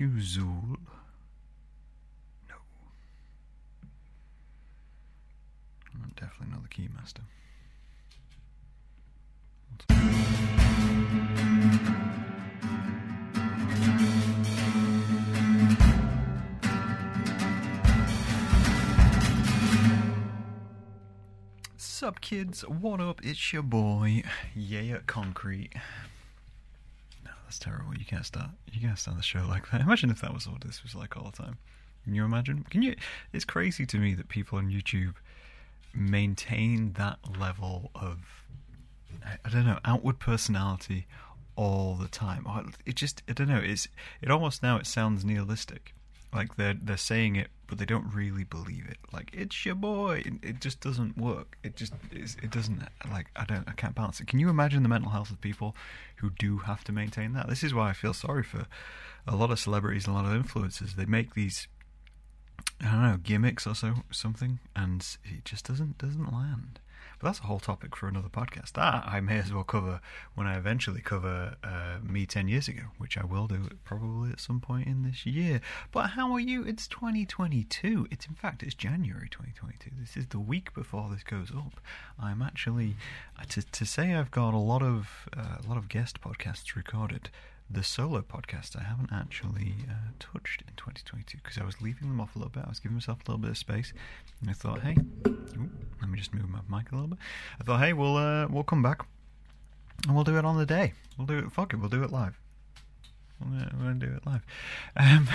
[0.00, 0.76] Are you Zuul?
[2.48, 2.54] No.
[5.92, 7.24] I'm definitely not the Keymaster.
[21.76, 22.60] Sup, kids?
[22.68, 23.20] What up?
[23.24, 24.22] It's your boy,
[24.54, 25.72] Yeah Concrete.
[27.48, 27.96] That's terrible.
[27.96, 28.50] You can't start.
[28.70, 29.80] You can't start the show like that.
[29.80, 31.56] Imagine if that was what this was like all the time.
[32.04, 32.66] Can you imagine?
[32.68, 32.94] Can you?
[33.32, 35.14] It's crazy to me that people on YouTube
[35.94, 38.18] maintain that level of
[39.24, 41.06] I, I don't know outward personality
[41.56, 42.44] all the time.
[42.46, 43.62] Oh, it just I don't know.
[43.64, 43.88] It's
[44.20, 45.94] it almost now it sounds nihilistic.
[46.32, 48.98] Like they're they're saying it, but they don't really believe it.
[49.12, 50.22] Like it's your boy.
[50.42, 51.56] It, just doesn't work.
[51.62, 54.26] It just it doesn't like I don't I can't balance it.
[54.26, 55.74] Can you imagine the mental health of people
[56.16, 57.48] who do have to maintain that?
[57.48, 58.66] This is why I feel sorry for
[59.26, 60.96] a lot of celebrities and a lot of influencers.
[60.96, 61.66] They make these
[62.80, 66.80] I don't know gimmicks or so something, and it just doesn't doesn't land.
[67.18, 68.72] But that's a whole topic for another podcast.
[68.72, 70.00] That I may as well cover
[70.34, 74.40] when I eventually cover uh, me 10 years ago, which I will do probably at
[74.40, 75.60] some point in this year.
[75.92, 76.64] But how are you?
[76.64, 78.08] It's 2022.
[78.10, 79.90] It's in fact it's January 2022.
[79.98, 81.80] This is the week before this goes up.
[82.20, 82.96] I'm actually
[83.38, 86.74] uh, to to say I've got a lot of uh, a lot of guest podcasts
[86.76, 87.30] recorded
[87.70, 90.87] the solo podcast I haven't actually uh, touched in 2022
[91.36, 92.64] because I was leaving them off a little bit.
[92.64, 93.92] I was giving myself a little bit of space,
[94.40, 95.70] and I thought, hey, ooh,
[96.00, 97.18] let me just move my mic a little bit.
[97.60, 99.06] I thought, hey, we'll uh, we'll come back
[100.06, 100.92] and we'll do it on the day.
[101.16, 101.52] We'll do it.
[101.52, 102.38] Fuck it, we'll do it live.
[103.40, 104.44] We're going to do it live.
[104.96, 105.28] Um,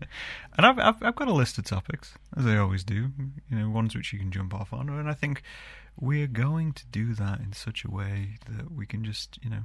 [0.56, 3.10] and I've, I've I've got a list of topics as I always do.
[3.50, 5.42] You know, ones which you can jump off on, and I think
[5.98, 9.62] we're going to do that in such a way that we can just you know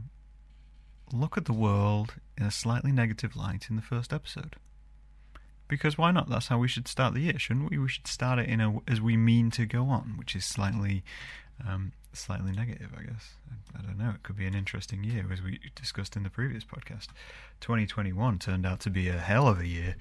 [1.12, 4.56] look at the world in a slightly negative light in the first episode.
[5.74, 6.30] Because why not?
[6.30, 7.80] That's how we should start the year, shouldn't we?
[7.80, 11.04] We should start it in a as we mean to go on, which is slightly,
[11.68, 13.34] um, slightly negative, I guess.
[13.50, 14.12] I, I don't know.
[14.12, 17.08] It could be an interesting year, as we discussed in the previous podcast.
[17.62, 19.96] 2021 turned out to be a hell of a year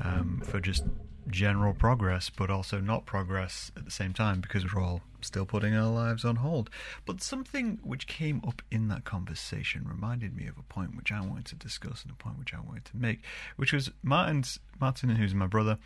[0.00, 0.84] um, for just
[1.28, 5.74] general progress, but also not progress at the same time because we're all still putting
[5.74, 6.70] our lives on hold.
[7.04, 11.20] But something which came up in that conversation reminded me of a point which I
[11.20, 13.22] wanted to discuss and a point which I wanted to make,
[13.56, 15.78] which was Martin's Martin, who's my brother.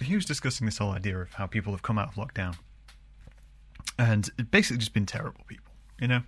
[0.00, 2.56] He was discussing this whole idea of how people have come out of lockdown
[3.98, 6.22] and basically just been terrible people, you know,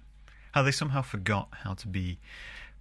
[0.52, 2.18] how they somehow forgot how to be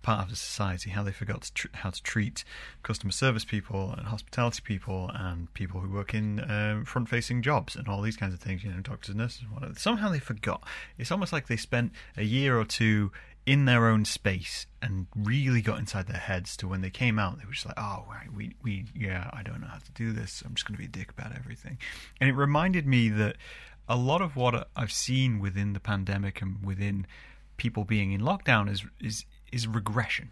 [0.02, 2.44] part of the society, how they forgot to tr- how to treat
[2.84, 7.88] customer service people and hospitality people and people who work in um, front-facing jobs and
[7.88, 9.74] all these kinds of things, you know, doctors, nurses, whatever.
[9.76, 10.64] Somehow they forgot.
[10.98, 13.12] It's almost like they spent a year or two
[13.46, 17.40] in their own space and really got inside their heads to when they came out
[17.40, 18.06] they were just like oh
[18.36, 20.86] we we yeah I don't know how to do this I'm just going to be
[20.86, 21.80] a dick about everything
[22.22, 23.38] and it reminded me that
[23.88, 27.08] a lot of what I've seen within the pandemic and within
[27.58, 30.32] people being in lockdown is is is regression,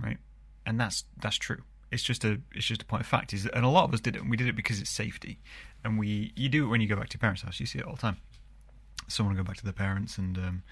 [0.00, 0.18] right?
[0.66, 1.62] And that's that's true.
[1.90, 3.32] It's just a it's just a point of fact.
[3.32, 5.38] Is and a lot of us did it, and we did it because it's safety.
[5.84, 7.60] And we you do it when you go back to your parents' house.
[7.60, 8.16] You see it all the time.
[9.08, 10.62] Someone will go back to their parents and um,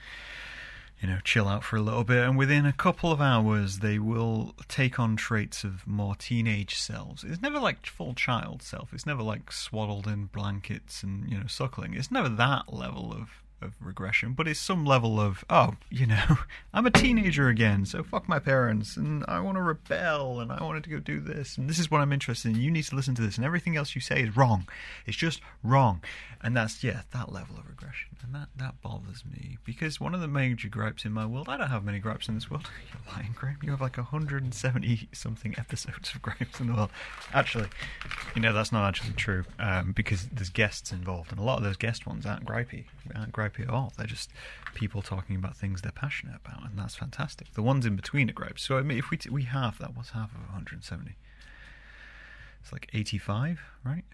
[1.00, 3.98] you know chill out for a little bit, and within a couple of hours they
[3.98, 7.24] will take on traits of more teenage selves.
[7.24, 8.94] It's never like full child self.
[8.94, 11.94] It's never like swaddled in blankets and you know suckling.
[11.94, 16.38] It's never that level of of regression, but it's some level of, oh, you know,
[16.74, 20.62] I'm a teenager again, so fuck my parents, and I want to rebel, and I
[20.62, 22.60] wanted to go do this, and this is what I'm interested in.
[22.60, 24.68] You need to listen to this, and everything else you say is wrong.
[25.06, 26.02] It's just wrong.
[26.44, 28.16] And that's, yeah, that level of regression.
[28.22, 31.56] And that, that bothers me, because one of the major gripes in my world, I
[31.56, 32.68] don't have many gripes in this world.
[32.92, 33.58] You're lying, Graham.
[33.62, 36.90] You have like 170 something episodes of gripes in the world.
[37.32, 37.68] Actually,
[38.34, 41.64] you know, that's not actually true, um, because there's guests involved, and a lot of
[41.64, 42.84] those guest ones aren't gripey,
[43.14, 43.92] aren't gripey at all.
[43.96, 44.30] They're just
[44.74, 47.52] people talking about things they're passionate about, and that's fantastic.
[47.54, 48.62] The ones in between are gripes.
[48.62, 51.16] So I mean, if we t- we have that, what's half of 170?
[52.62, 54.04] It's like 85, right?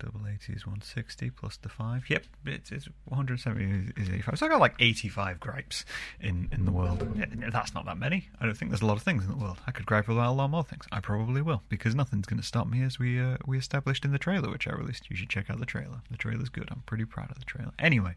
[0.00, 2.08] Double 80 is 160 plus the 5.
[2.08, 4.38] Yep, it's, it's 170 is 85.
[4.38, 5.84] So I got like 85 gripes
[6.20, 7.06] in, in the world.
[7.52, 8.28] That's not that many.
[8.40, 9.58] I don't think there's a lot of things in the world.
[9.66, 10.86] I could gripe about a lot more things.
[10.90, 14.12] I probably will, because nothing's going to stop me as we uh, we established in
[14.12, 15.10] the trailer, which I released.
[15.10, 16.00] You should check out the trailer.
[16.10, 16.68] The trailer's good.
[16.70, 17.72] I'm pretty proud of the trailer.
[17.78, 18.14] Anyway,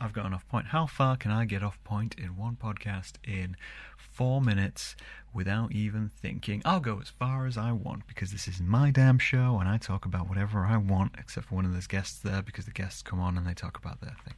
[0.00, 0.66] I've got enough point.
[0.66, 3.56] How far can I get off point in one podcast in
[3.96, 4.94] four minutes
[5.32, 6.60] without even thinking?
[6.64, 9.78] I'll go as far as I want because this is my damn show and I
[9.78, 13.20] talk about whatever I want, except for when there's guests there because the guests come
[13.20, 14.34] on and they talk about their thing.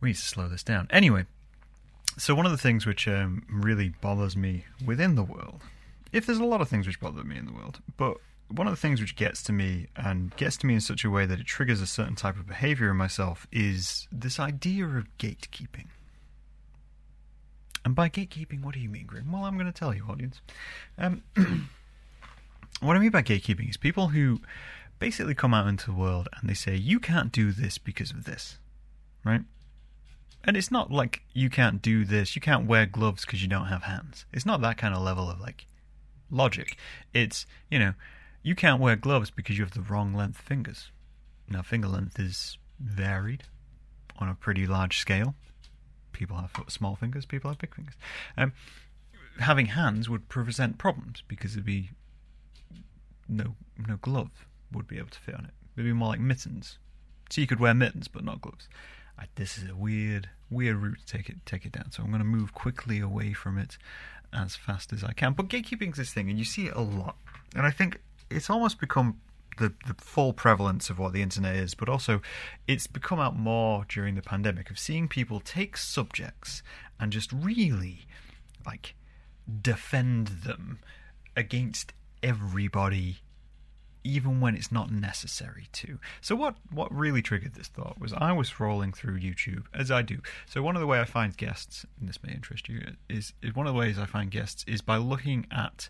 [0.00, 0.88] We need to slow this down.
[0.90, 1.24] Anyway,
[2.18, 5.62] so one of the things which um, really bothers me within the world,
[6.12, 8.18] if there's a lot of things which bother me in the world, but
[8.54, 11.10] one of the things which gets to me and gets to me in such a
[11.10, 15.06] way that it triggers a certain type of behavior in myself is this idea of
[15.18, 15.86] gatekeeping.
[17.84, 19.32] And by gatekeeping, what do you mean, Grim?
[19.32, 20.40] Well, I'm going to tell you, audience.
[20.98, 21.22] Um,
[22.80, 24.40] what I mean by gatekeeping is people who
[24.98, 28.24] basically come out into the world and they say, you can't do this because of
[28.24, 28.58] this,
[29.24, 29.42] right?
[30.44, 33.66] And it's not like you can't do this, you can't wear gloves because you don't
[33.66, 34.26] have hands.
[34.32, 35.66] It's not that kind of level of like
[36.30, 36.76] logic.
[37.12, 37.94] It's, you know,
[38.42, 40.90] you can't wear gloves because you have the wrong length fingers.
[41.48, 43.44] Now, finger length is varied
[44.18, 45.34] on a pretty large scale.
[46.12, 47.94] People have small fingers, people have big fingers.
[48.36, 48.52] Um,
[49.38, 51.90] having hands would present problems because there'd be
[53.28, 55.52] no no glove would be able to fit on it.
[55.74, 56.78] It'd be more like mittens.
[57.30, 58.68] So you could wear mittens but not gloves.
[59.18, 61.90] I, this is a weird weird route to take it take it down.
[61.92, 63.78] So I'm going to move quickly away from it
[64.32, 65.32] as fast as I can.
[65.32, 67.16] But gatekeeping's this thing, and you see it a lot.
[67.54, 68.00] And I think
[68.36, 69.18] it's almost become
[69.58, 72.20] the, the full prevalence of what the internet is, but also
[72.66, 76.62] it's become out more during the pandemic of seeing people take subjects
[76.98, 78.06] and just really
[78.64, 78.94] like
[79.60, 80.78] defend them
[81.36, 81.92] against
[82.22, 83.18] everybody
[84.04, 85.98] even when it's not necessary to.
[86.20, 90.02] So what what really triggered this thought was I was scrolling through YouTube as I
[90.02, 90.18] do.
[90.46, 93.54] So one of the way I find guests, and this may interest you, is, is
[93.54, 95.88] one of the ways I find guests is by looking at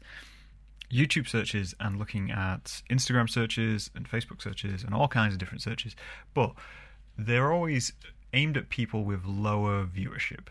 [0.92, 5.62] YouTube searches and looking at Instagram searches and Facebook searches and all kinds of different
[5.62, 5.96] searches,
[6.34, 6.52] but
[7.16, 7.92] they're always
[8.32, 10.48] aimed at people with lower viewership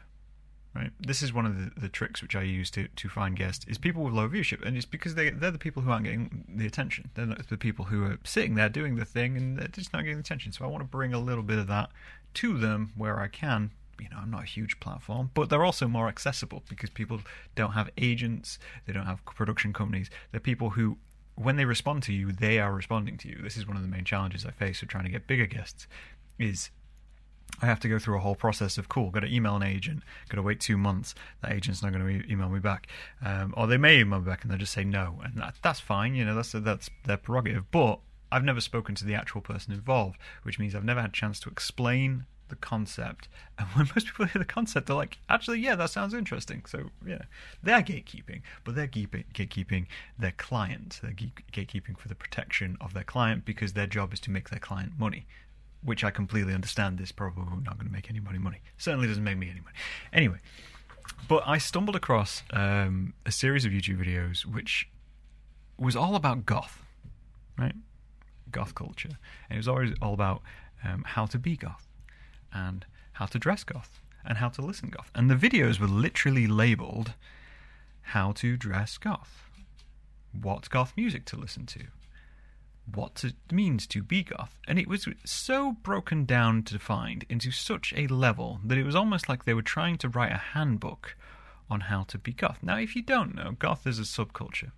[0.75, 0.91] right?
[0.99, 3.77] This is one of the, the tricks which I use to, to find guests is
[3.77, 6.65] people with low viewership, and it's because they they're the people who aren't getting the
[6.65, 7.09] attention.
[7.13, 10.03] They're not the people who are sitting there doing the thing and they're just not
[10.03, 10.51] getting the attention.
[10.51, 11.89] So I want to bring a little bit of that
[12.35, 13.71] to them where I can.
[14.01, 17.21] You know, I'm not a huge platform, but they're also more accessible because people
[17.55, 20.09] don't have agents, they don't have production companies.
[20.31, 20.97] They're people who
[21.35, 23.39] when they respond to you, they are responding to you.
[23.41, 25.87] This is one of the main challenges I face with trying to get bigger guests
[26.37, 26.71] is
[27.61, 30.03] I have to go through a whole process of cool, got to email an agent,
[30.29, 31.13] got to wait two months.
[31.41, 32.87] That agent's not going to email me back,
[33.23, 35.79] um, or they may email me back and they'll just say no, and that, that's
[35.79, 36.15] fine.
[36.15, 37.69] You know, that's that's their prerogative.
[37.71, 37.99] But
[38.31, 41.39] I've never spoken to the actual person involved, which means I've never had a chance
[41.41, 43.27] to explain the concept.
[43.57, 46.63] And when most people hear the concept, they're like, actually, yeah, that sounds interesting.
[46.65, 47.23] So, yeah,
[47.61, 49.85] they're gatekeeping, but they're gatekeeping
[50.17, 50.99] their client.
[51.03, 54.59] They're gatekeeping for the protection of their client because their job is to make their
[54.59, 55.25] client money
[55.83, 58.59] which I completely understand is probably not going to make anybody money.
[58.77, 59.75] Certainly doesn't make me any money.
[60.13, 60.37] Anyway,
[61.27, 64.89] but I stumbled across um, a series of YouTube videos which
[65.77, 66.83] was all about goth,
[67.57, 67.75] right?
[68.51, 69.17] Goth culture.
[69.49, 70.41] And it was always all about
[70.83, 71.87] um, how to be goth
[72.53, 75.11] and how to dress goth and how to listen goth.
[75.15, 77.13] And the videos were literally labeled
[78.01, 79.49] how to dress goth,
[80.31, 81.85] what goth music to listen to,
[82.93, 87.51] what it means to be goth, and it was so broken down to find into
[87.51, 91.15] such a level that it was almost like they were trying to write a handbook
[91.69, 92.59] on how to be goth.
[92.61, 94.71] Now, if you don't know, goth is a subculture.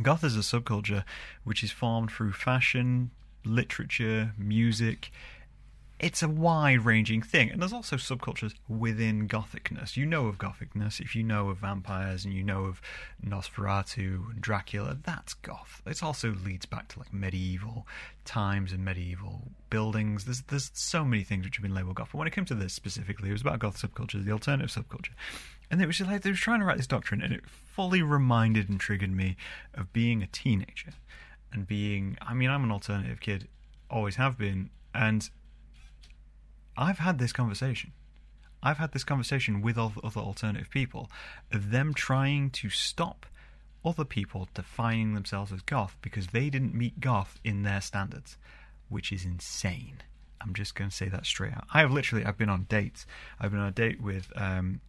[0.00, 1.04] Goth is a subculture
[1.44, 3.10] which is formed through fashion,
[3.44, 5.10] literature, music,
[6.00, 7.50] it's a wide ranging thing.
[7.50, 9.96] And there's also subcultures within Gothicness.
[9.96, 12.80] You know of Gothicness if you know of vampires and you know of
[13.24, 14.96] Nosferatu and Dracula.
[15.02, 15.82] That's Goth.
[15.86, 17.86] It also leads back to like medieval
[18.24, 20.24] times and medieval buildings.
[20.24, 22.10] There's there's so many things which have been labeled Goth.
[22.12, 25.14] But when it came to this specifically, it was about Goth subculture, the alternative subculture.
[25.70, 28.02] And it was just like they were trying to write this doctrine, and it fully
[28.02, 29.36] reminded and triggered me
[29.74, 30.92] of being a teenager
[31.52, 32.16] and being.
[32.22, 33.48] I mean, I'm an alternative kid,
[33.90, 35.28] always have been, and
[36.78, 37.92] I've had this conversation.
[38.62, 41.10] I've had this conversation with other alternative people
[41.52, 43.26] of them trying to stop
[43.84, 48.36] other people defining themselves as goth because they didn't meet goth in their standards,
[48.88, 49.98] which is insane.
[50.40, 51.66] I'm just going to say that straight out.
[51.72, 53.06] I have literally I've been on dates.
[53.40, 54.80] I've been on a date with um,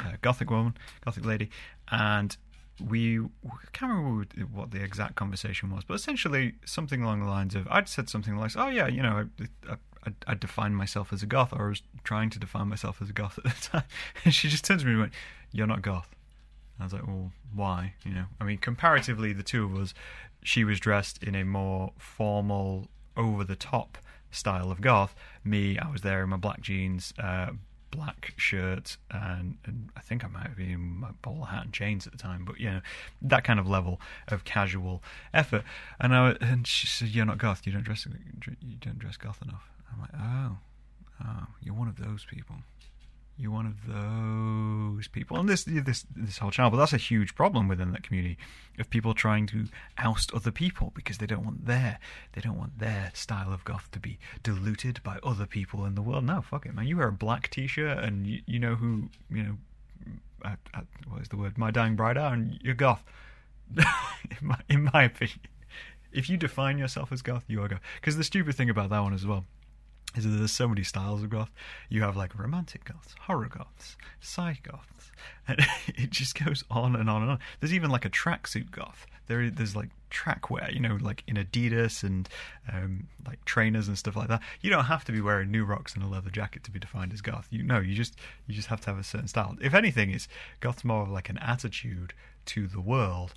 [0.00, 1.50] a gothic woman, gothic lady,
[1.90, 2.36] and
[2.80, 7.54] we I can't remember what the exact conversation was, but essentially something along the lines
[7.54, 9.76] of I'd said something like, "Oh yeah, you know, I, I
[10.06, 13.10] I, I defined myself as a goth, or I was trying to define myself as
[13.10, 13.84] a goth at the time.
[14.24, 15.12] And she just turns to me and went,
[15.52, 16.14] "You're not goth."
[16.80, 19.94] I was like, "Well, why?" You know, I mean, comparatively, the two of us,
[20.42, 23.98] she was dressed in a more formal, over-the-top
[24.30, 25.14] style of goth.
[25.44, 27.50] Me, I was there in my black jeans, uh,
[27.90, 31.72] black shirt, and, and, I think I might have been in my bowler hat and
[31.72, 32.80] chains at the time, but you know
[33.22, 35.02] that kind of level of casual
[35.34, 35.64] effort.
[35.98, 37.66] And I and she said, "You're not goth.
[37.66, 38.06] You don't dress.
[38.06, 40.58] You don't dress goth enough." I'm like, oh,
[41.24, 42.56] oh, you're one of those people.
[43.40, 46.72] You're one of those people, and this this this whole channel.
[46.72, 48.36] But that's a huge problem within that community
[48.80, 49.66] of people trying to
[49.96, 52.00] oust other people because they don't want their
[52.32, 56.02] they don't want their style of goth to be diluted by other people in the
[56.02, 56.24] world.
[56.24, 56.88] No, fuck it, man.
[56.88, 59.58] You wear a black t-shirt, and you, you know who you know.
[60.44, 61.56] Uh, uh, what is the word?
[61.56, 63.04] My dying bride are, and you're goth.
[63.76, 63.84] in,
[64.40, 65.40] my, in my opinion,
[66.12, 67.80] if you define yourself as goth, you are goth.
[68.00, 69.44] Because the stupid thing about that one as well
[70.16, 71.50] is that there's so many styles of goth.
[71.88, 75.12] You have like romantic goths, horror goths, psych goths,
[75.46, 77.38] and it just goes on and on and on.
[77.60, 79.06] There's even like a tracksuit goth.
[79.26, 82.28] There, there's like track wear, you know, like in Adidas and
[82.72, 84.40] um, like trainers and stuff like that.
[84.62, 87.12] You don't have to be wearing new rocks and a leather jacket to be defined
[87.12, 87.46] as goth.
[87.50, 89.56] You know, you just you just have to have a certain style.
[89.60, 90.28] If anything, it's
[90.60, 92.14] goth's more of like an attitude
[92.46, 93.34] to the world,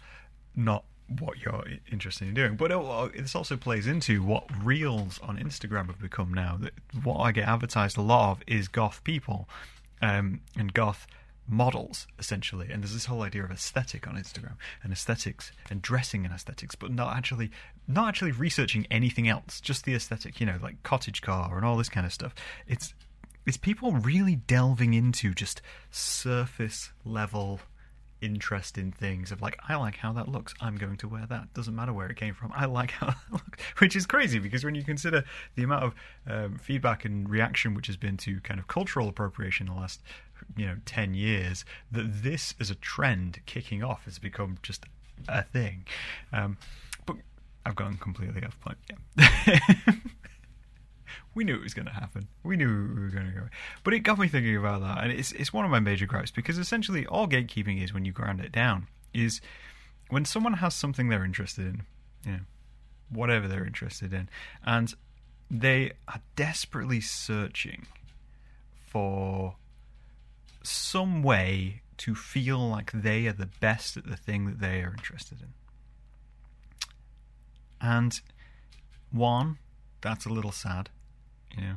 [0.55, 0.85] not
[1.19, 2.55] what you're interested in doing.
[2.55, 6.59] But it, this also plays into what reels on Instagram have become now.
[7.03, 9.47] What I get advertised a lot of is goth people
[10.01, 11.07] um, and goth
[11.47, 14.53] models essentially and there's this whole idea of aesthetic on instagram
[14.83, 17.51] and aesthetics and dressing and aesthetics but not actually
[17.87, 21.89] not actually researching anything else just the aesthetic you know like cottagecore and all this
[21.89, 22.33] kind of stuff
[22.67, 22.93] it's
[23.45, 27.59] it's people really delving into just surface level
[28.21, 30.53] interest in things of like I like how that looks.
[30.61, 31.53] I'm going to wear that.
[31.53, 32.51] Doesn't matter where it came from.
[32.55, 35.23] I like how that looks, which is crazy because when you consider
[35.55, 35.95] the amount of
[36.27, 40.01] um, feedback and reaction which has been to kind of cultural appropriation in the last
[40.57, 44.85] you know 10 years that this as a trend kicking off has become just
[45.27, 45.85] a thing
[46.33, 46.57] um,
[47.05, 47.15] but
[47.65, 48.77] i've gone completely off point
[49.17, 49.67] yeah
[51.33, 52.27] we knew it was going to happen.
[52.43, 53.47] We knew we were going to go.
[53.83, 56.31] But it got me thinking about that, and it's it's one of my major gripes
[56.31, 59.41] because essentially all gatekeeping is when you ground it down is
[60.09, 61.81] when someone has something they're interested in,
[62.25, 62.39] you know,
[63.09, 64.29] whatever they're interested in,
[64.65, 64.93] and
[65.49, 67.87] they are desperately searching
[68.87, 69.55] for
[70.63, 74.91] some way to feel like they are the best at the thing that they are
[74.91, 75.53] interested in.
[77.79, 78.19] And
[79.11, 79.57] one,
[80.01, 80.89] that's a little sad
[81.55, 81.75] you know,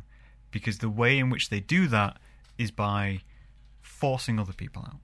[0.51, 2.19] because the way in which they do that
[2.59, 3.23] is by
[3.81, 5.01] forcing other people out.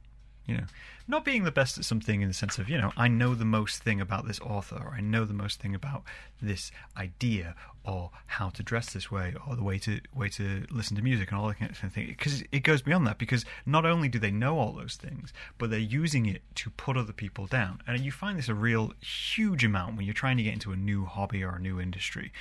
[0.46, 0.64] You know,
[1.06, 3.44] not being the best at something in the sense of, you know, I know the
[3.44, 6.02] most thing about this author, or I know the most thing about
[6.42, 10.96] this idea, or how to dress this way, or the way to way to listen
[10.96, 12.08] to music, and all that kind of thing.
[12.08, 13.18] Because it goes beyond that.
[13.18, 16.96] Because not only do they know all those things, but they're using it to put
[16.96, 17.80] other people down.
[17.86, 20.76] And you find this a real huge amount when you're trying to get into a
[20.76, 22.32] new hobby or a new industry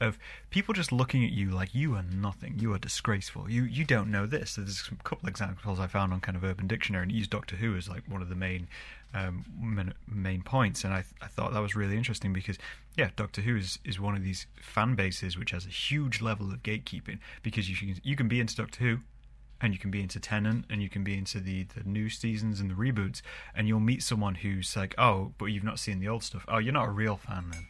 [0.00, 0.18] of
[0.50, 4.10] people just looking at you like you are nothing, you are disgraceful, you you don't
[4.10, 4.54] know this.
[4.54, 7.76] There's a couple examples I found on kind of Urban Dictionary and used Doctor Who
[7.76, 8.68] as like one of the main
[9.14, 9.44] um,
[10.06, 12.58] main points, and I I thought that was really interesting because
[12.96, 16.50] yeah, Doctor Who is, is one of these fan bases which has a huge level
[16.52, 18.98] of gatekeeping because you can, you can be into Doctor Who.
[19.60, 22.60] And you can be into Tennant, and you can be into the, the new seasons
[22.60, 23.22] and the reboots,
[23.56, 26.44] and you'll meet someone who's like, "Oh, but you've not seen the old stuff.
[26.46, 27.66] Oh, you're not a real fan then."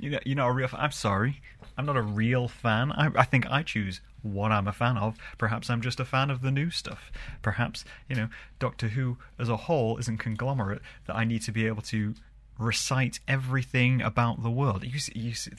[0.00, 0.80] You know, you're not a real fan.
[0.80, 1.40] I'm sorry.
[1.76, 2.92] I'm not a real fan.
[2.92, 5.16] I, I think I choose what I'm a fan of.
[5.38, 7.10] Perhaps I'm just a fan of the new stuff.
[7.42, 8.28] Perhaps, you know,
[8.58, 12.14] Doctor Who as a whole isn't conglomerate that I need to be able to
[12.58, 14.84] recite everything about the world.
[14.84, 15.52] You see, you see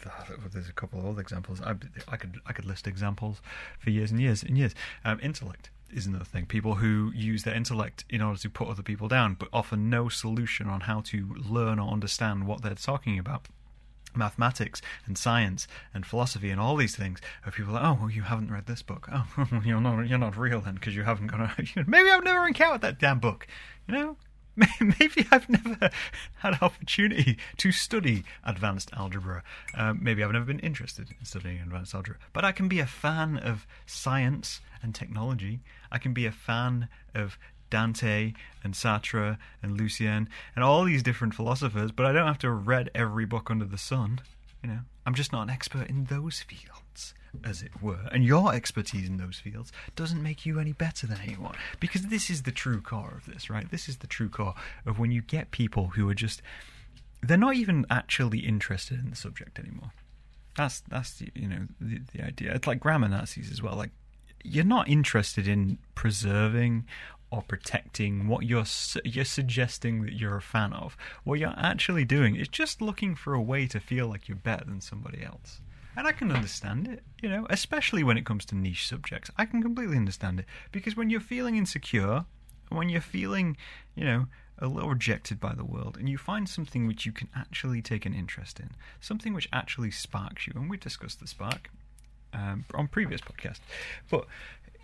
[0.52, 1.62] there's a couple of other examples.
[1.62, 1.76] I,
[2.08, 3.42] I, could I could list examples
[3.80, 4.76] for years and years and years.
[5.04, 6.46] Um, intellect is another thing.
[6.46, 10.08] People who use their intellect in order to put other people down, but offer no
[10.10, 13.48] solution on how to learn or understand what they're talking about
[14.16, 18.24] mathematics and science and philosophy and all these things of people like, oh well you
[18.24, 19.08] haven't read this book.
[19.12, 19.26] Oh
[19.66, 21.52] you're not you're not real then because you haven't got a
[21.88, 23.48] maybe I've never encountered that damn book.
[23.88, 24.18] You know
[25.00, 25.90] maybe I've never
[26.40, 29.44] had an opportunity to study advanced algebra.
[29.76, 32.20] Um, maybe I've never been interested in studying advanced algebra.
[32.34, 35.62] But I can be a fan of science and technology.
[35.92, 37.38] I can be a fan of
[37.72, 42.52] Dante and Sartre and Lucien and all these different philosophers, but I don't have to
[42.52, 44.22] read every book under the sun.
[44.62, 48.08] You know, I'm just not an expert in those fields, as it were.
[48.12, 51.56] And your expertise in those fields doesn't make you any better than anyone.
[51.80, 53.70] Because this is the true core of this, right?
[53.72, 54.54] This is the true core
[54.86, 56.44] of when you get people who are just
[57.24, 59.92] they're not even actually interested in the subject anymore.
[60.58, 62.54] That's that's you know the, the idea.
[62.54, 63.76] It's like grammar Nazis as well.
[63.76, 63.92] Like
[64.44, 66.88] you're not interested in preserving
[67.32, 68.66] or protecting what you're
[69.06, 70.98] you're suggesting that you're a fan of.
[71.24, 74.66] What you're actually doing is just looking for a way to feel like you're better
[74.66, 75.62] than somebody else.
[75.96, 79.30] And I can understand it, you know, especially when it comes to niche subjects.
[79.38, 82.26] I can completely understand it because when you're feeling insecure,
[82.70, 83.58] when you're feeling,
[83.96, 87.28] you know, a little rejected by the world, and you find something which you can
[87.36, 91.70] actually take an interest in, something which actually sparks you, and we discussed the spark
[92.34, 93.60] um, on previous podcast,
[94.10, 94.28] but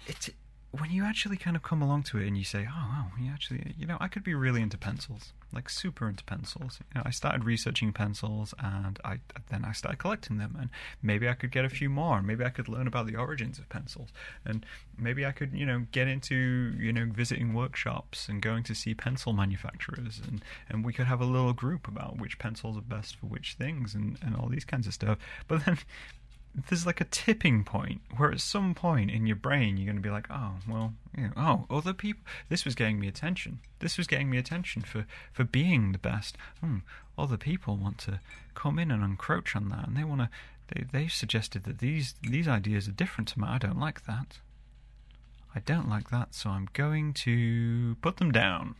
[0.07, 0.29] it's
[0.79, 3.31] when you actually kind of come along to it and you say, oh, wow, you
[3.31, 6.79] actually, you know, I could be really into pencils, like super into pencils.
[6.79, 9.19] You know, I started researching pencils and I
[9.49, 10.69] then I started collecting them and
[11.01, 12.17] maybe I could get a few more.
[12.17, 14.09] and Maybe I could learn about the origins of pencils
[14.45, 14.65] and
[14.97, 18.93] maybe I could, you know, get into, you know, visiting workshops and going to see
[18.93, 23.15] pencil manufacturers and, and we could have a little group about which pencils are best
[23.15, 25.17] for which things and, and all these kinds of stuff.
[25.47, 25.77] But then
[26.67, 30.01] there's like a tipping point where at some point in your brain you're going to
[30.01, 32.23] be like, oh, well, you know, oh, other people.
[32.49, 33.59] This was getting me attention.
[33.79, 36.35] This was getting me attention for for being the best.
[36.61, 36.77] Hmm,
[37.17, 38.19] other people want to
[38.55, 40.29] come in and encroach on that, and they want to.
[40.69, 43.53] They they suggested that these these ideas are different to mine.
[43.53, 44.39] I don't like that.
[45.53, 48.75] I don't like that, so I'm going to put them down.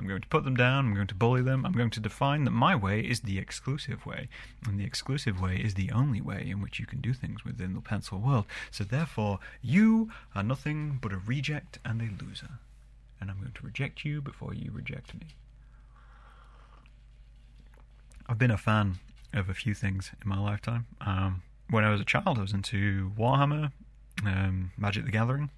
[0.00, 2.44] I'm going to put them down, I'm going to bully them, I'm going to define
[2.44, 4.30] that my way is the exclusive way,
[4.66, 7.74] and the exclusive way is the only way in which you can do things within
[7.74, 8.46] the pencil world.
[8.70, 12.48] So therefore, you are nothing but a reject and a loser.
[13.20, 15.26] And I'm going to reject you before you reject me.
[18.26, 19.00] I've been a fan
[19.34, 20.86] of a few things in my lifetime.
[21.02, 23.70] Um, when I was a child, I was into Warhammer,
[24.24, 25.50] um, Magic the Gathering,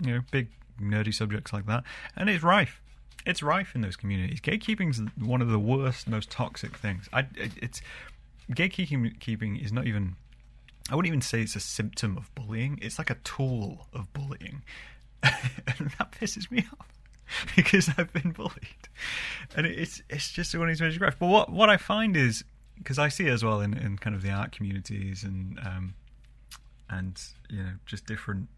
[0.00, 0.50] you know, big
[0.80, 1.82] nerdy subjects like that,
[2.14, 2.80] and it's rife
[3.26, 4.40] it's rife in those communities.
[4.40, 7.08] Gatekeeping is one of the worst, most toxic things.
[7.12, 7.82] I, it's
[8.50, 10.16] gatekeeping keeping is not even.
[10.90, 12.78] I wouldn't even say it's a symptom of bullying.
[12.80, 14.62] It's like a tool of bullying,
[15.22, 16.88] and that pisses me off
[17.56, 18.88] because I've been bullied,
[19.56, 22.44] and it's it's just one of these major But what what I find is
[22.78, 25.94] because I see it as well in, in kind of the art communities and um,
[26.88, 27.20] and
[27.50, 28.48] you know just different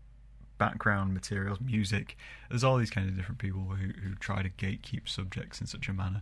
[0.61, 2.19] background materials, music.
[2.51, 5.89] There's all these kind of different people who, who try to gatekeep subjects in such
[5.89, 6.21] a manner,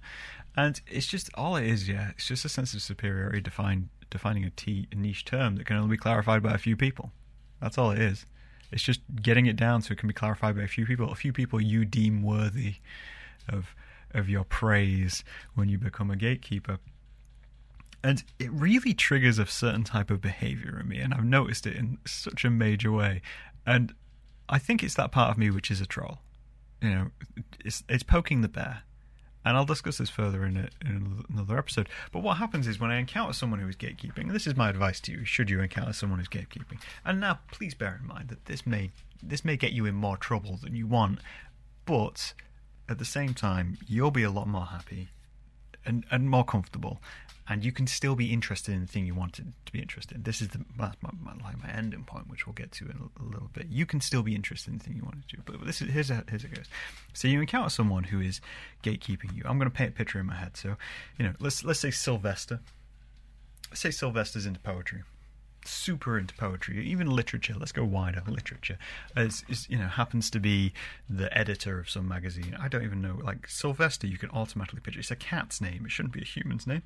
[0.57, 1.89] and it's just all it is.
[1.89, 5.67] Yeah, it's just a sense of superiority defined defining a, t- a niche term that
[5.67, 7.11] can only be clarified by a few people.
[7.61, 8.25] That's all it is.
[8.71, 11.11] It's just getting it down so it can be clarified by a few people.
[11.11, 12.77] A few people you deem worthy
[13.49, 13.75] of
[14.15, 16.79] of your praise when you become a gatekeeper.
[18.03, 21.75] And it really triggers a certain type of behavior in me, and I've noticed it
[21.75, 23.23] in such a major way.
[23.67, 23.93] And
[24.49, 26.19] I think it's that part of me which is a troll.
[26.81, 27.11] You know,
[27.65, 28.83] it's it's poking the bear,
[29.45, 31.89] and I'll discuss this further in, a, in another episode.
[32.13, 35.01] But what happens is when I encounter someone who is gatekeeping, this is my advice
[35.01, 38.47] to you: should you encounter someone who's gatekeeping, and now please bear in mind that
[38.47, 38.91] this may
[39.23, 41.19] this may get you in more trouble than you want,
[41.85, 42.33] but
[42.89, 45.09] at the same time, you'll be a lot more happy
[45.87, 47.01] and, and more comfortable
[47.51, 50.23] and you can still be interested in the thing you wanted to be interested in.
[50.23, 51.11] This is the my, my,
[51.43, 53.69] like my ending point, which we'll get to in a, a, little bit.
[53.71, 56.11] You can still be interested in the thing you wanted to but this is here's
[56.11, 56.67] how, here's it goes.
[57.15, 58.41] So you encounter someone who is
[58.83, 59.43] gatekeeping you.
[59.47, 60.57] I'm going to paint a picture in my head.
[60.57, 60.77] So
[61.19, 62.61] you know, let's let's say Sylvester.
[63.71, 65.03] Let's say Sylvester's into poetry
[65.69, 67.55] super into poetry, even literature.
[67.59, 68.23] Let's go wider.
[68.27, 68.79] Literature,
[69.17, 70.73] as is, you know, happens to be
[71.09, 72.57] the editor of some magazine.
[72.61, 73.19] I don't even know.
[73.23, 75.01] Like Sylvester, you can automatically picture.
[75.01, 75.85] It's a cat's name.
[75.85, 76.83] It shouldn't be a human's name.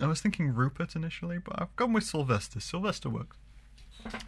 [0.00, 2.60] I was thinking Rupert initially, but I've gone with Sylvester.
[2.60, 3.36] Sylvester works.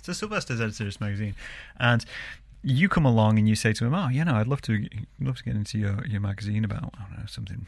[0.02, 1.34] So Sylvester's editor of this magazine,
[1.78, 2.04] and
[2.62, 4.88] you come along and you say to him, "Oh, you know, I'd love to
[5.20, 7.66] love to get into your, your magazine about I don't know something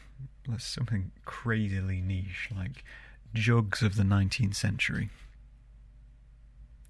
[0.57, 2.83] something crazily niche like
[3.33, 5.09] jugs of the 19th century."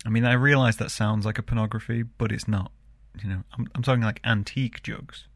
[0.05, 2.71] I mean, I realize that sounds like a pornography, but it's not.
[3.21, 5.25] You know, I'm, I'm talking like antique jugs.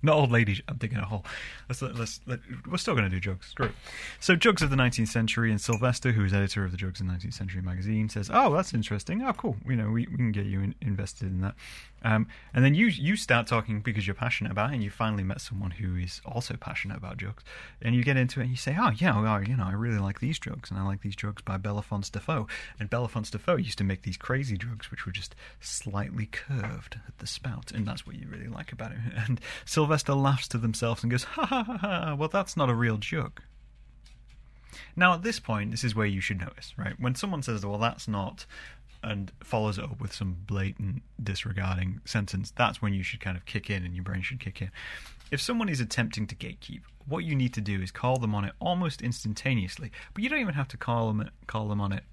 [0.00, 0.62] Not old ladies.
[0.68, 1.24] I'm digging a hole.
[1.68, 2.38] Let's let's let,
[2.70, 3.48] we're still going to do jugs.
[3.48, 3.72] Screw it.
[4.20, 7.08] So, Jugs of the 19th Century and Sylvester, who is editor of the Jugs of
[7.08, 9.22] the 19th Century magazine, says, "Oh, that's interesting.
[9.22, 9.56] Oh, cool.
[9.66, 11.54] You know, we, we can get you in, invested in that."
[12.02, 15.24] Um, and then you you start talking because you're passionate about it, and you finally
[15.24, 17.42] met someone who is also passionate about jugs,
[17.82, 19.98] and you get into it and you say, "Oh, yeah, well, you know, I really
[19.98, 22.46] like these jugs, and I like these jugs by Bellefonce Defoe."
[22.78, 27.18] And Bellefonce Defoe used to make these crazy jugs, which were just slightly curved at
[27.18, 28.98] the spout, and that's what you really like about it.
[29.28, 32.14] And Sylvester laughs to themselves and goes, "Ha ha ha ha!
[32.14, 33.42] Well, that's not a real jug."
[34.94, 36.94] Now, at this point, this is where you should notice, right?
[36.98, 38.46] When someone says, "Well, that's not
[39.02, 43.44] and follows it up with some blatant disregarding sentence, that's when you should kind of
[43.44, 44.70] kick in and your brain should kick in.
[45.30, 48.44] If someone is attempting to gatekeep, what you need to do is call them on
[48.44, 49.90] it almost instantaneously.
[50.14, 52.04] But you don't even have to call them call them on it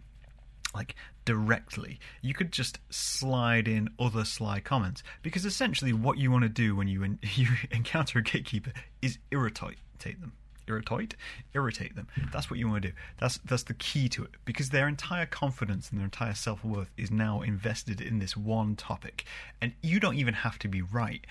[0.73, 1.99] like directly.
[2.21, 6.75] You could just slide in other sly comments because essentially what you want to do
[6.75, 8.71] when you you encounter a gatekeeper
[9.01, 10.33] is irritate them
[10.67, 11.15] irritate,
[11.53, 12.07] irritate them.
[12.31, 12.95] That's what you want to do.
[13.19, 16.91] That's that's the key to it because their entire confidence and their entire self worth
[16.97, 19.25] is now invested in this one topic,
[19.61, 21.25] and you don't even have to be right.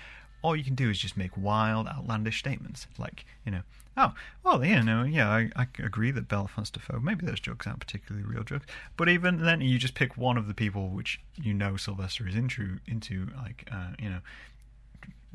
[0.45, 3.61] all you can do is just make wild, outlandish statements like, you know,
[3.97, 7.79] oh, well, you know, yeah, I, I agree that Bellefonce Defoe, maybe those jokes aren't
[7.79, 11.53] particularly real jokes, but even then, you just pick one of the people which you
[11.53, 14.19] know Sylvester is into, into like, uh, you know,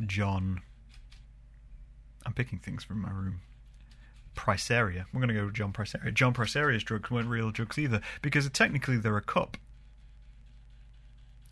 [0.07, 0.61] John.
[2.27, 3.41] I'm picking things from my room.
[4.41, 5.05] Priceria.
[5.13, 6.15] We're going to go with John Priceria.
[6.15, 9.59] John Priceria's drugs weren't real drugs either, because technically they're a cup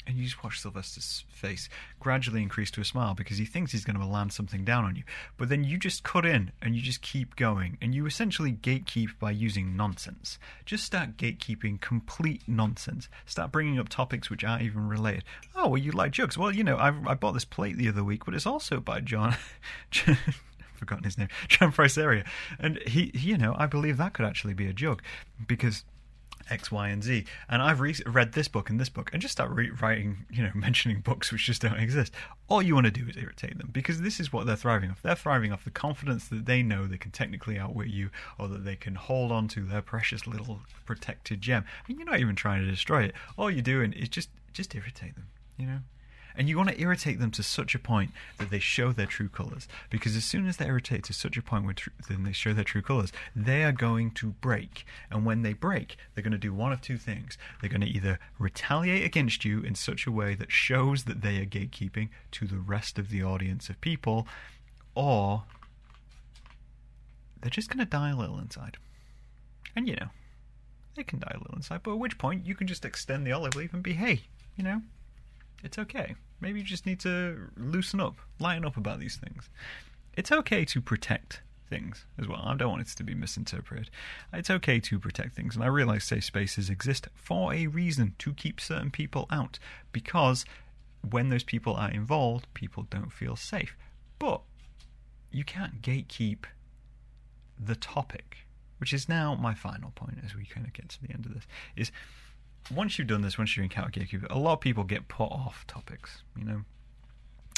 [0.08, 1.68] and you just watch Sylvester's face
[2.00, 4.96] gradually increase to a smile because he thinks he's going to land something down on
[4.96, 5.02] you.
[5.36, 9.18] But then you just cut in and you just keep going, and you essentially gatekeep
[9.20, 10.38] by using nonsense.
[10.64, 13.10] Just start gatekeeping complete nonsense.
[13.26, 15.24] Start bringing up topics which aren't even related.
[15.54, 16.38] Oh, well, you like jokes?
[16.38, 19.00] Well, you know, I, I bought this plate the other week, but it's also by
[19.00, 19.36] John.
[20.78, 22.24] forgotten his name, John Priceria,
[22.58, 25.02] and he, he, you know, I believe that could actually be a joke
[25.46, 25.84] because
[26.50, 27.24] X, Y, and Z.
[27.48, 30.42] And I've re- read this book and this book, and just start re- writing, you
[30.42, 32.12] know, mentioning books which just don't exist.
[32.48, 35.02] All you want to do is irritate them because this is what they're thriving off.
[35.02, 38.64] They're thriving off the confidence that they know they can technically outwit you, or that
[38.64, 41.64] they can hold on to their precious little protected gem.
[41.66, 43.14] I mean, you're not even trying to destroy it.
[43.36, 45.26] All you're doing is just just irritate them.
[45.56, 45.78] You know.
[46.38, 49.28] And you want to irritate them to such a point that they show their true
[49.28, 49.66] colors.
[49.90, 52.52] Because as soon as they irritate to such a point where tr- then they show
[52.52, 54.86] their true colors, they are going to break.
[55.10, 57.36] And when they break, they're going to do one of two things.
[57.60, 61.38] They're going to either retaliate against you in such a way that shows that they
[61.38, 64.28] are gatekeeping to the rest of the audience of people,
[64.94, 65.42] or
[67.40, 68.76] they're just going to die a little inside.
[69.74, 70.08] And you know,
[70.94, 73.32] they can die a little inside, but at which point you can just extend the
[73.32, 74.20] olive leaf and be, hey,
[74.56, 74.82] you know,
[75.64, 76.14] it's okay.
[76.40, 79.48] Maybe you just need to loosen up, lighten up about these things.
[80.16, 82.42] It's okay to protect things as well.
[82.44, 83.90] I don't want it to be misinterpreted.
[84.32, 88.32] It's okay to protect things, and I realize safe spaces exist for a reason to
[88.32, 89.58] keep certain people out
[89.92, 90.44] because
[91.08, 93.76] when those people are involved, people don't feel safe.
[94.18, 94.42] But
[95.30, 96.44] you can't gatekeep
[97.58, 98.46] the topic,
[98.78, 101.34] which is now my final point as we kind of get to the end of
[101.34, 101.46] this.
[101.76, 101.92] Is
[102.70, 105.30] once you've done this, once you're in Counter Gearcube, a lot of people get put
[105.30, 106.22] off topics.
[106.36, 106.64] You know,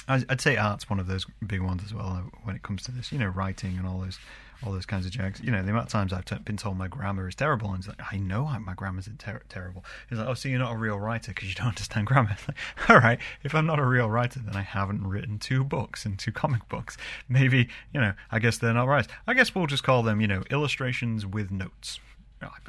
[0.08, 2.92] I'd say art's one of those big ones as well uh, when it comes to
[2.92, 3.12] this.
[3.12, 4.18] You know, writing and all those,
[4.64, 5.40] all those kinds of jags.
[5.40, 7.78] You know, the amount of times I've t- been told my grammar is terrible, and
[7.78, 9.84] it's like I know my grammar's ter- terrible.
[10.10, 12.36] It's like, oh, so you're not a real writer because you don't understand grammar.
[12.48, 16.04] Like, all right, if I'm not a real writer, then I haven't written two books
[16.04, 16.96] and two comic books.
[17.28, 19.06] Maybe you know, I guess they're not right.
[19.26, 22.00] I guess we'll just call them, you know, illustrations with notes.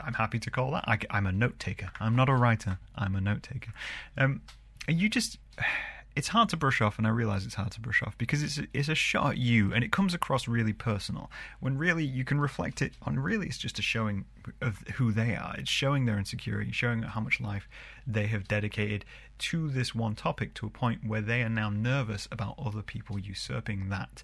[0.03, 0.83] I'm happy to call that.
[0.87, 1.91] I, am a note taker.
[1.99, 2.79] I'm not a writer.
[2.95, 3.71] I'm a note taker.
[4.17, 4.41] Um,
[4.87, 5.37] you just,
[6.15, 8.59] it's hard to brush off, and I realize it's hard to brush off because it's
[8.73, 11.31] it's a shot at you, and it comes across really personal.
[11.61, 14.25] When really you can reflect it on, really it's just a showing
[14.61, 15.55] of who they are.
[15.57, 17.69] It's showing their insecurity, showing how much life
[18.05, 19.05] they have dedicated
[19.39, 23.17] to this one topic to a point where they are now nervous about other people
[23.17, 24.21] usurping that,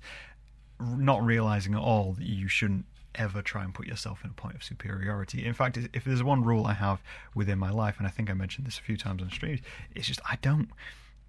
[0.80, 2.86] not realizing at all that you shouldn't
[3.18, 5.46] ever try and put yourself in a point of superiority.
[5.46, 7.02] In fact, if there's one rule I have
[7.36, 9.60] within my life, and I think I mentioned this a few times on streams,
[9.96, 10.70] it's just I don't,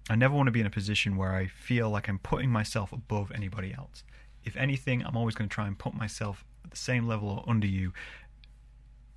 [0.09, 2.91] I never want to be in a position where I feel like I'm putting myself
[2.91, 4.03] above anybody else.
[4.43, 7.43] If anything, I'm always going to try and put myself at the same level or
[7.47, 7.93] under you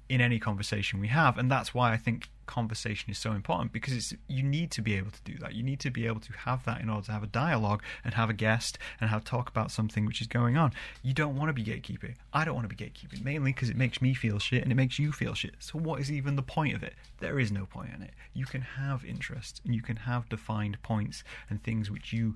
[0.08, 3.94] in any conversation we have and that's why i think conversation is so important because
[3.94, 5.54] it's you need to be able to do that.
[5.54, 8.14] You need to be able to have that in order to have a dialogue and
[8.14, 10.72] have a guest and have talk about something which is going on.
[11.02, 12.14] You don't want to be gatekeeping.
[12.32, 14.76] I don't want to be gatekeeping mainly because it makes me feel shit and it
[14.76, 15.54] makes you feel shit.
[15.58, 16.94] So what is even the point of it?
[17.20, 18.12] There is no point in it.
[18.34, 22.34] You can have interests and you can have defined points and things which you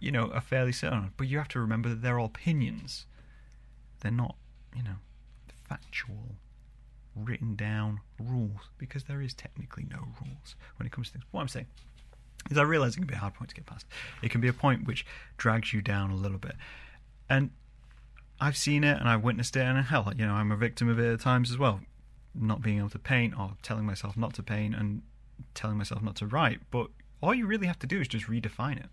[0.00, 1.12] you know are fairly certain on.
[1.16, 3.06] But you have to remember that they're opinions.
[4.00, 4.36] They're not
[4.74, 4.96] you know
[5.68, 6.36] factual
[7.16, 11.24] written down rules because there is technically no rules when it comes to things.
[11.30, 11.66] What I'm saying
[12.50, 13.86] is, I realize it can be a hard point to get past.
[14.22, 16.56] It can be a point which drags you down a little bit,
[17.28, 17.50] and
[18.40, 20.98] I've seen it and I've witnessed it, and hell, you know, I'm a victim of
[20.98, 21.80] it at times as well.
[22.34, 25.02] Not being able to paint, or telling myself not to paint, and
[25.54, 26.60] telling myself not to write.
[26.70, 26.88] But
[27.22, 28.90] all you really have to do is just redefine it.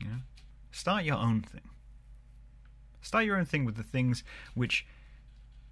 [0.00, 0.18] You know,
[0.70, 1.68] start your own thing.
[3.00, 4.22] Start your own thing with the things
[4.54, 4.86] which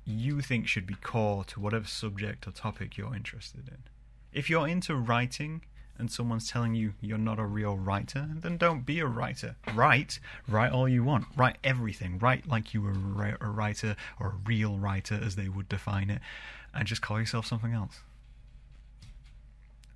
[0.06, 3.78] you think should be core to whatever subject or topic you're interested in.
[4.32, 5.62] If you're into writing
[5.98, 9.56] and someone's telling you you're not a real writer, then don't be a writer.
[9.74, 11.24] Write, write all you want.
[11.36, 12.18] Write everything.
[12.18, 12.92] Write like you were
[13.40, 16.20] a writer or a real writer, as they would define it,
[16.72, 18.02] and just call yourself something else.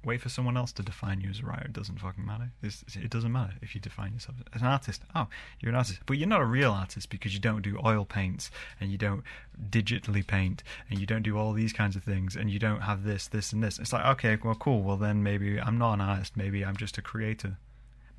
[0.02, 1.66] Wait for someone else to define you as a writer.
[1.66, 2.50] It doesn't fucking matter.
[2.62, 5.02] It's, it doesn't matter if you define yourself as an artist.
[5.14, 5.26] Oh,
[5.60, 6.00] you're an artist.
[6.06, 9.22] But you're not a real artist because you don't do oil paints and you don't
[9.68, 13.04] digitally paint and you don't do all these kinds of things and you don't have
[13.04, 13.78] this, this, and this.
[13.78, 14.82] It's like, okay, well, cool.
[14.82, 16.36] Well, then maybe I'm not an artist.
[16.36, 17.58] Maybe I'm just a creator.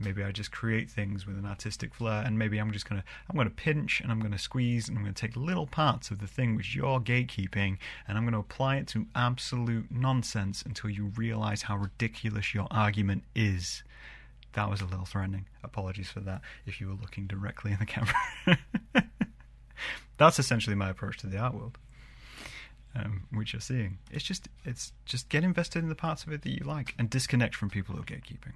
[0.04, 3.36] Maybe I just create things with an artistic flair, and maybe I'm just gonna I'm
[3.36, 6.56] gonna pinch and I'm gonna squeeze and I'm gonna take little parts of the thing
[6.56, 11.78] which you're gatekeeping, and I'm gonna apply it to absolute nonsense until you realize how
[11.78, 13.84] ridiculous your argument is.
[14.54, 15.46] That was a little threatening.
[15.64, 18.58] Apologies for that if you were looking directly in the camera.
[20.18, 21.78] That's essentially my approach to the art world.
[22.94, 24.00] Um, which you're seeing.
[24.12, 27.10] It's just it's just get invested in the parts of it that you like and
[27.10, 28.54] disconnect from people who are gatekeeping.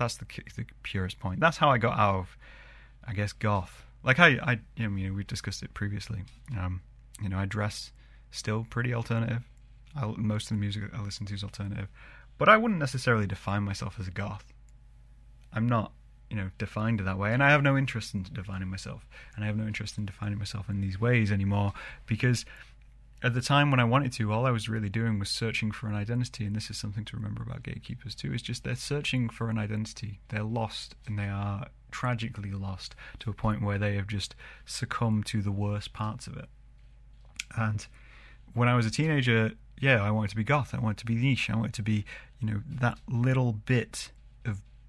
[0.00, 0.24] That's the
[0.56, 1.40] the purest point.
[1.40, 2.38] That's how I got out of,
[3.06, 3.84] I guess, goth.
[4.02, 6.22] Like I, I, you know, we discussed it previously.
[6.58, 6.80] Um,
[7.22, 7.92] you know, I dress
[8.30, 9.42] still pretty alternative.
[9.94, 11.88] I, most of the music I listen to is alternative,
[12.38, 14.54] but I wouldn't necessarily define myself as a goth.
[15.52, 15.92] I'm not,
[16.30, 19.48] you know, defined that way, and I have no interest in defining myself, and I
[19.48, 21.74] have no interest in defining myself in these ways anymore
[22.06, 22.46] because
[23.22, 25.88] at the time when I wanted to, all I was really doing was searching for
[25.88, 28.32] an identity, and this is something to remember about gatekeepers too.
[28.32, 30.20] Is just they're searching for an identity.
[30.28, 35.26] They're lost, and they are tragically lost to a point where they have just succumbed
[35.26, 36.48] to the worst parts of it.
[37.56, 37.86] And
[38.54, 40.74] when I was a teenager, yeah, I wanted to be goth.
[40.74, 41.50] I wanted to be niche.
[41.50, 42.04] I wanted to be,
[42.38, 44.12] you know, that little bit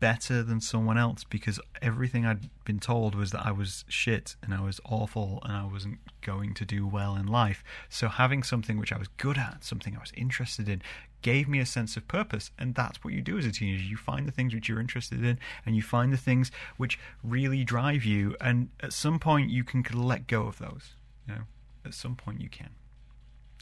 [0.01, 4.51] better than someone else because everything I'd been told was that I was shit and
[4.53, 7.63] I was awful and I wasn't going to do well in life.
[7.87, 10.81] So having something which I was good at, something I was interested in,
[11.21, 12.49] gave me a sense of purpose.
[12.57, 13.83] And that's what you do as a teenager.
[13.83, 15.37] You find the things which you're interested in
[15.67, 18.35] and you find the things which really drive you.
[18.41, 20.95] And at some point, you can let go of those.
[21.27, 21.41] You know,
[21.85, 22.71] at some point, you can.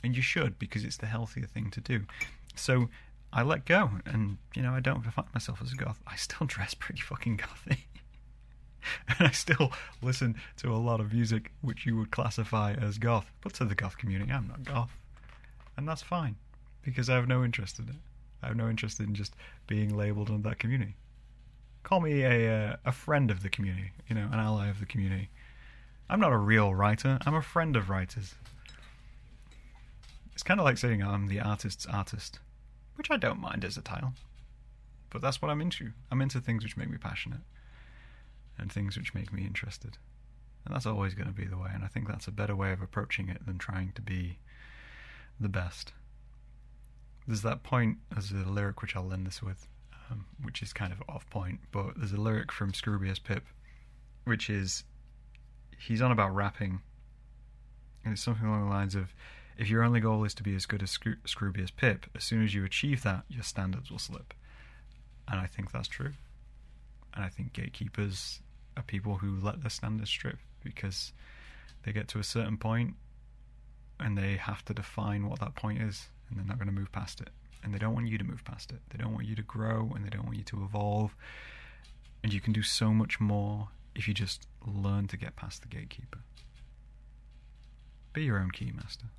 [0.06, 2.06] And you should because it's the healthier thing to do.
[2.56, 2.88] So
[3.32, 6.00] I let go, and you know I don't define myself as a goth.
[6.08, 7.80] I still dress pretty fucking gothy,
[9.08, 13.32] and I still listen to a lot of music which you would classify as goth.
[13.42, 14.98] But to the goth community, I'm not goth,
[15.78, 16.38] and that's fine
[16.82, 17.96] because I have no interest in it.
[18.42, 19.36] I have no interest in just
[19.68, 20.96] being labelled in that community.
[21.84, 24.86] Call me a uh, a friend of the community, you know, an ally of the
[24.86, 25.30] community.
[26.10, 27.20] I'm not a real writer.
[27.28, 28.34] I'm a friend of writers.
[30.34, 32.40] It's kind of like saying I'm the artist's artist
[33.00, 34.12] which I don't mind as a title.
[35.10, 35.94] But that's what I'm into.
[36.12, 37.40] I'm into things which make me passionate
[38.58, 39.98] and things which make me interested.
[40.66, 41.70] And that's always going to be the way.
[41.74, 44.38] And I think that's a better way of approaching it than trying to be
[45.40, 45.94] the best.
[47.26, 49.66] There's that point, there's a lyric which I'll end this with,
[50.12, 53.46] um, which is kind of off point, but there's a lyric from Scroobius Pip,
[54.26, 54.84] which is
[55.78, 56.82] he's on about rapping.
[58.04, 59.14] And it's something along the lines of
[59.60, 62.24] if your only goal is to be as good as Scroo- Scrooby as Pip, as
[62.24, 64.34] soon as you achieve that, your standards will slip.
[65.28, 66.14] And I think that's true.
[67.14, 68.40] And I think gatekeepers
[68.78, 71.12] are people who let their standards strip because
[71.84, 72.94] they get to a certain point
[74.00, 76.94] and they have to define what that point is and they're not going to move
[76.94, 77.30] past it.
[77.62, 78.80] And they don't want you to move past it.
[78.92, 81.14] They don't want you to grow and they don't want you to evolve.
[82.24, 85.68] And you can do so much more if you just learn to get past the
[85.68, 86.20] gatekeeper.
[88.14, 89.10] Be your own keymaster.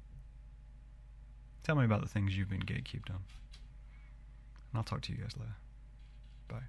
[1.71, 3.23] Tell me about the things you've been gatekeeped on.
[4.73, 5.55] And I'll talk to you guys later.
[6.49, 6.67] Bye.